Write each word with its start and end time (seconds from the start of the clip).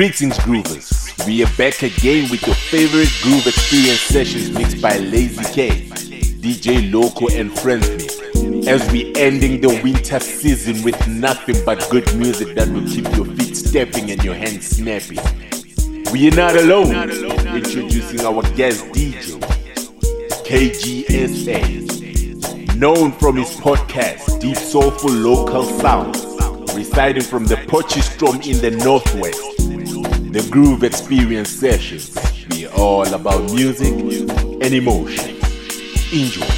Greetings, 0.00 0.38
groovers. 0.38 0.88
We 1.26 1.44
are 1.44 1.56
back 1.58 1.82
again 1.82 2.30
with 2.30 2.46
your 2.46 2.54
favorite 2.54 3.10
groove 3.20 3.46
experience 3.46 4.00
sessions 4.00 4.50
mixed 4.50 4.80
by 4.80 4.96
Lazy 4.96 5.44
K, 5.52 5.68
DJ 6.40 6.90
Loco, 6.90 7.28
and 7.28 7.50
Fransmic. 7.50 8.66
As 8.66 8.90
we 8.92 9.14
ending 9.14 9.60
the 9.60 9.68
winter 9.84 10.18
season 10.18 10.82
with 10.82 11.06
nothing 11.06 11.62
but 11.66 11.86
good 11.90 12.16
music 12.16 12.54
that 12.54 12.70
will 12.70 12.88
keep 12.88 13.14
your 13.14 13.26
feet 13.26 13.54
stepping 13.54 14.10
and 14.10 14.24
your 14.24 14.32
hands 14.32 14.68
snapping. 14.68 15.20
We 16.14 16.28
are 16.28 16.34
not 16.34 16.56
alone. 16.56 16.94
Introducing 17.54 18.24
our 18.24 18.40
guest 18.56 18.86
DJ, 18.94 19.38
KGSA, 20.48 21.60
known 22.74 23.12
from 23.12 23.36
his 23.36 23.50
podcast 23.56 24.40
Deep 24.40 24.56
Soulful 24.56 25.12
Local 25.12 25.64
Sounds, 25.64 26.24
residing 26.74 27.22
from 27.22 27.44
the 27.44 27.56
Potchefstroom 27.56 28.42
in 28.46 28.62
the 28.62 28.70
Northwest 28.82 29.49
the 30.32 30.46
Groove 30.50 30.84
Experience 30.84 31.50
Sessions. 31.50 32.16
Are 32.16 32.80
all 32.80 33.14
about 33.14 33.52
music 33.52 33.92
and 33.92 34.74
emotion. 34.74 35.36
Enjoy. 36.12 36.49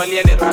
Balearic 0.00 0.49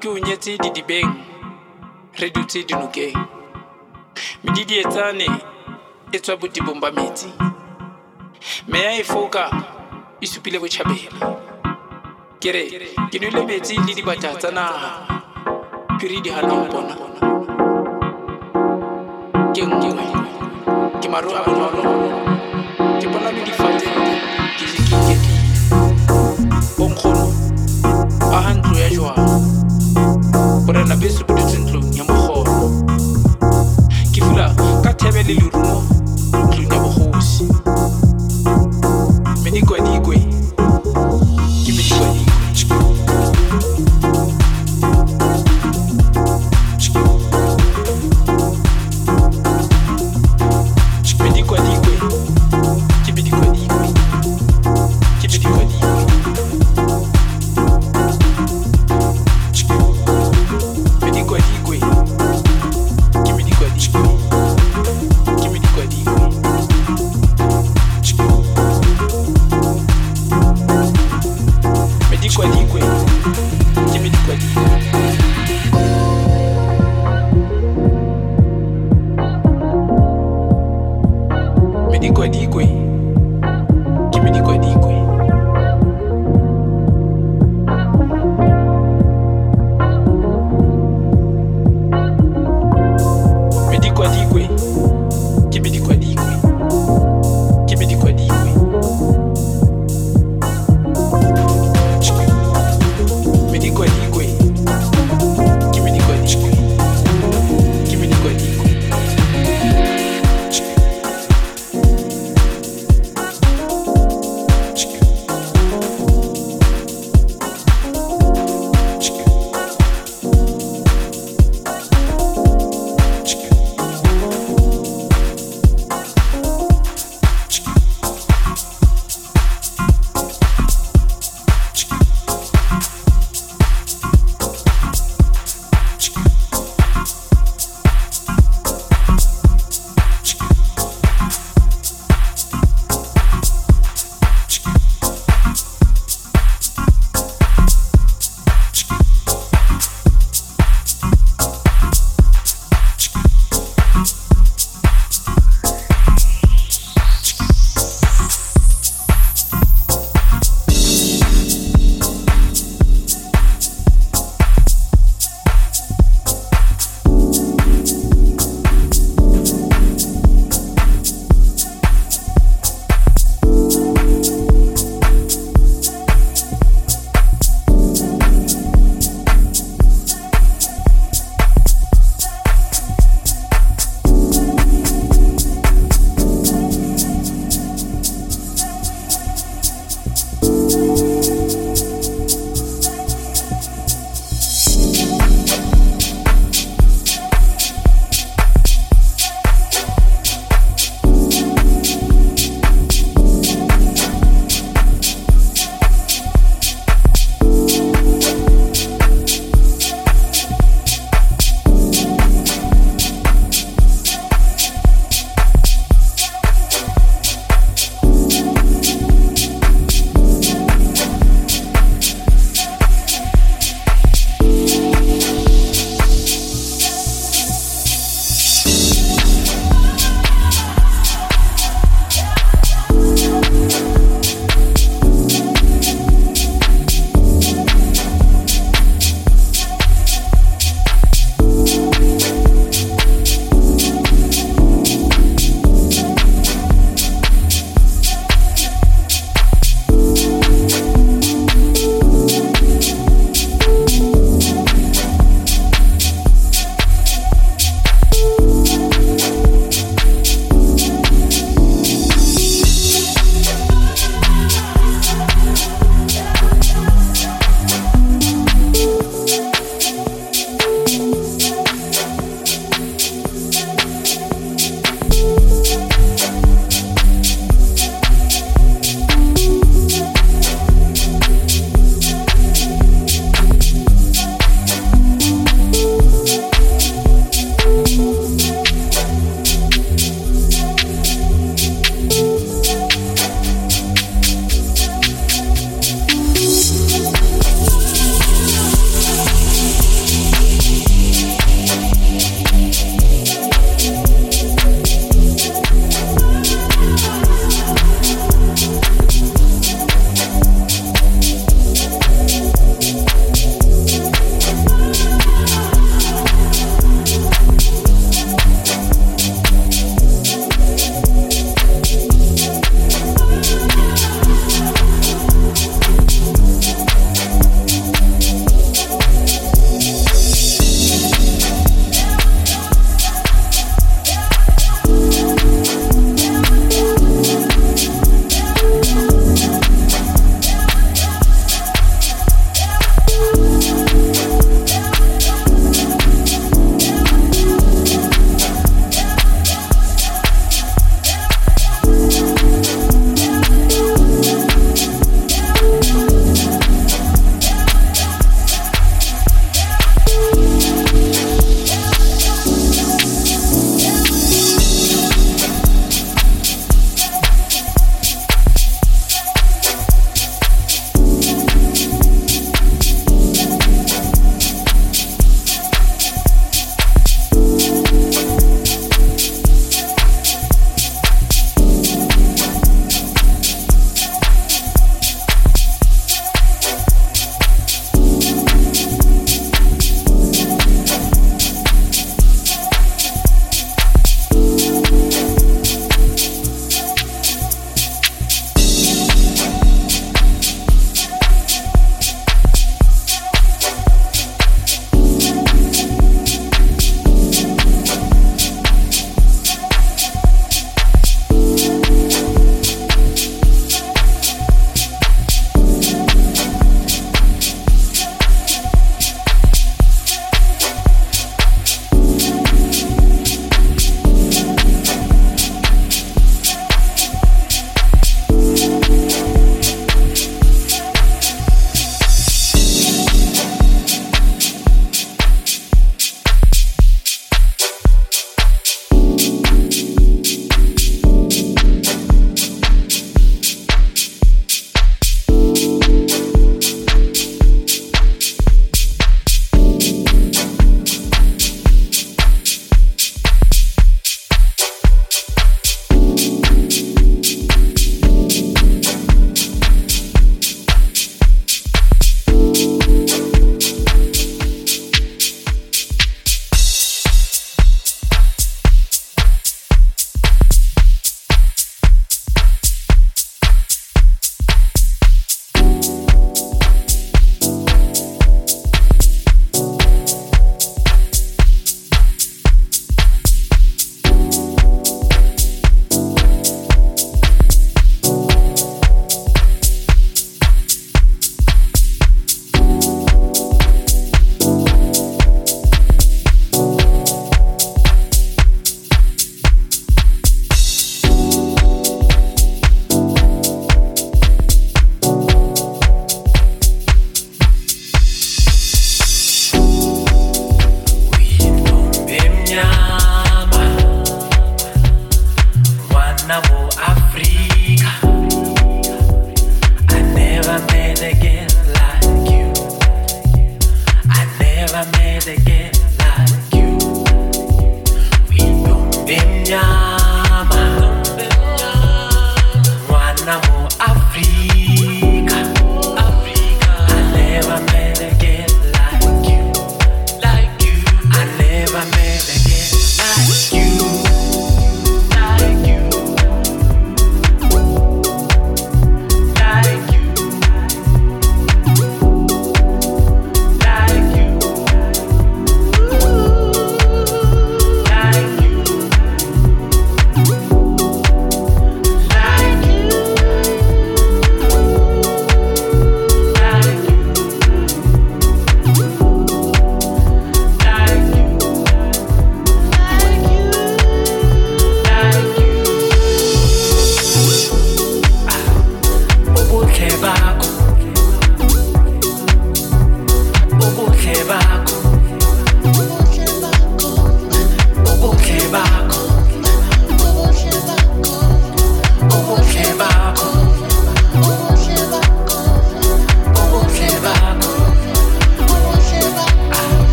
ke 0.00 0.08
o 0.08 0.18
nyetse 0.18 0.58
didibeng 0.58 1.10
re 2.20 2.30
dutse 2.30 2.62
dinokeng. 2.68 3.16
Medidi 4.44 4.78
etsane 4.78 5.26
e 6.12 6.18
tswa 6.18 6.36
bodibong 6.36 6.80
ba 6.80 6.90
metsi. 6.90 7.28
Meya 8.68 8.92
e 9.00 9.04
foka? 9.04 9.48
E 10.20 10.26
supile 10.26 10.58
botšhabela 10.58 11.20
ke 12.40 12.50
re 12.52 12.64
ke 13.10 13.18
nwele 13.18 13.46
metsi 13.46 13.74
le 13.86 13.94
dibata 13.94 14.34
tsa 14.34 14.50
naga 14.50 14.90
phiri 15.98 16.20
di 16.20 16.30
hana 16.30 16.54
bona. 16.70 16.94
Ke 19.54 19.62
nngwe 19.66 20.06
ke 21.00 21.08
maru 21.08 21.30
a 21.34 21.47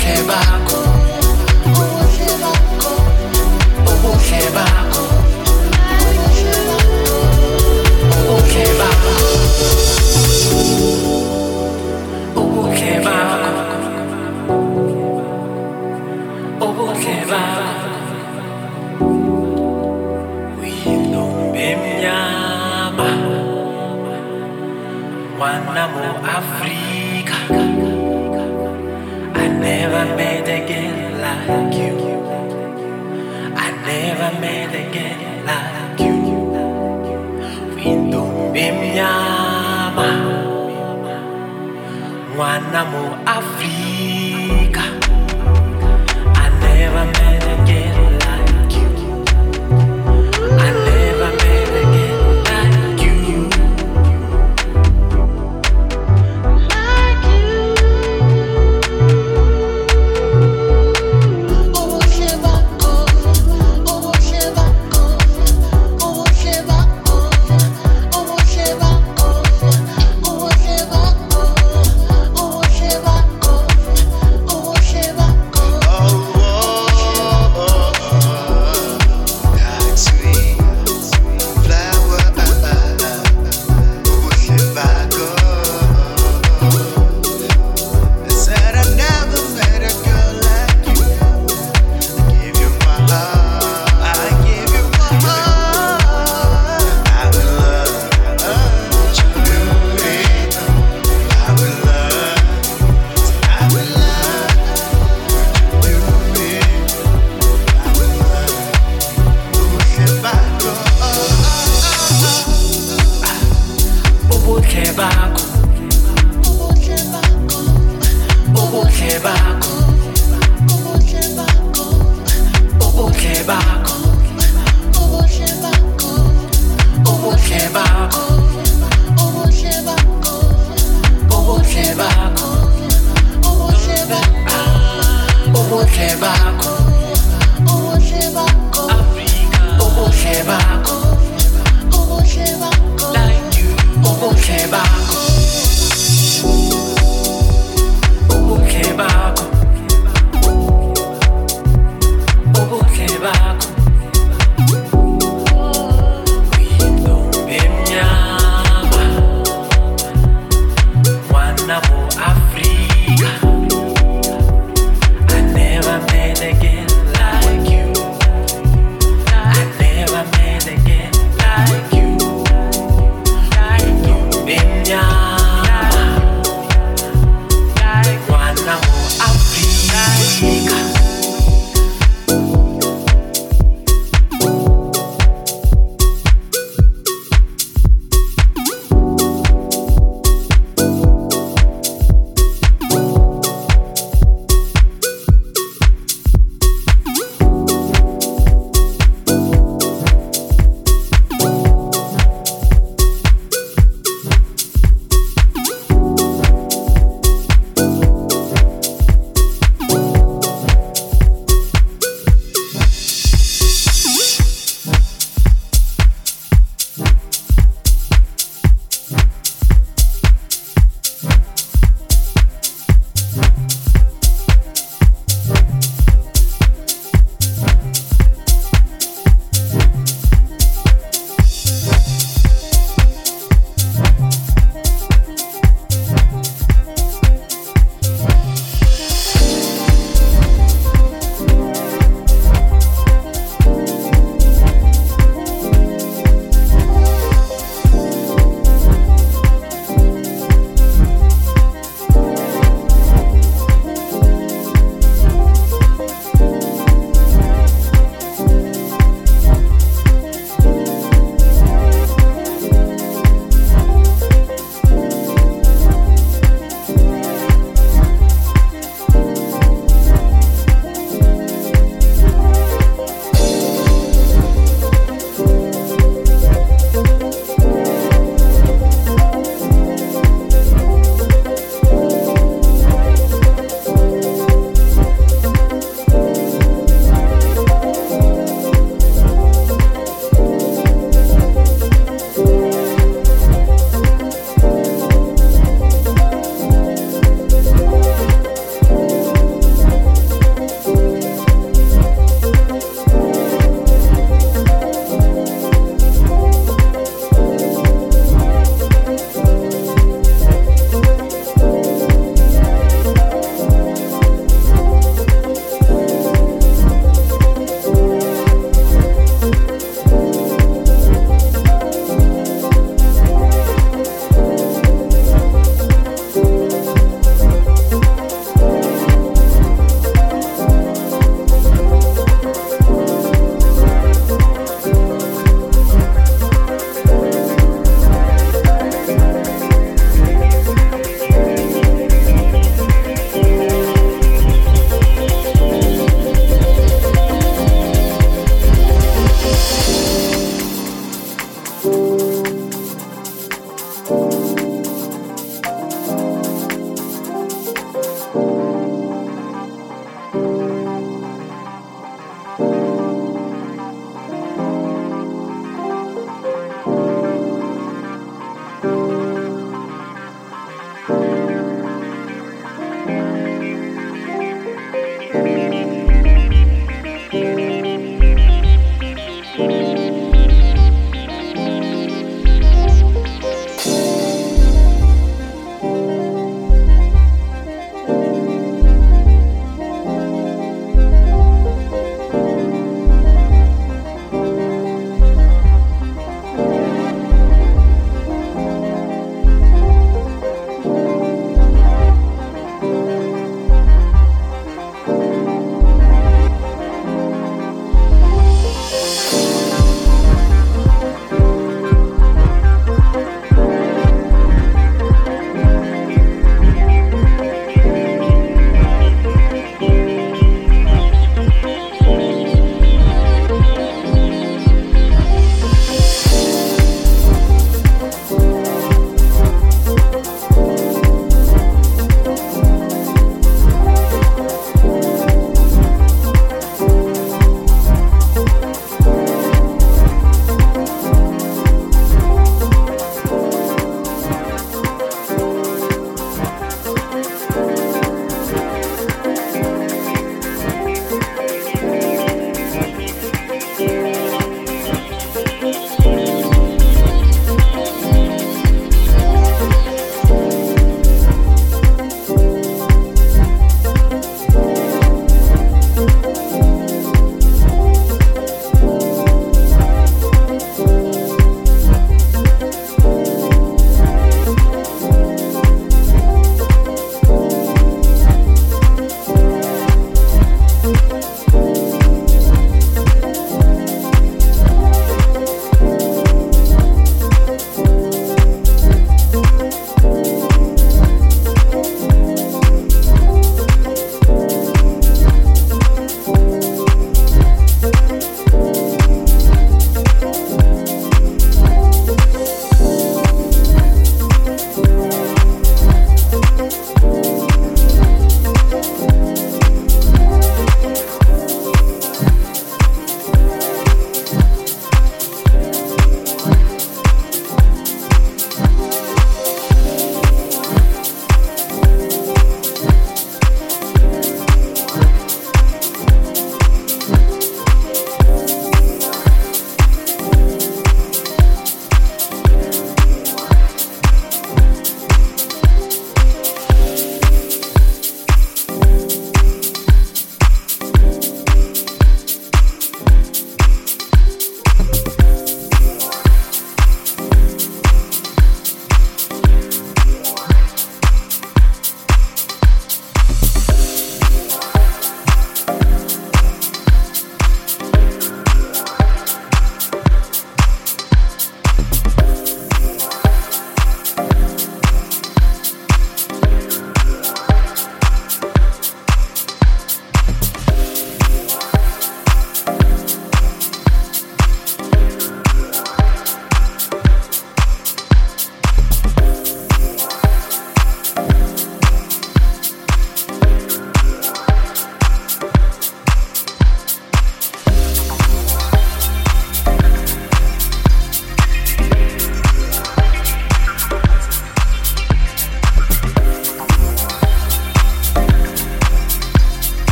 Sheba, 0.00 0.59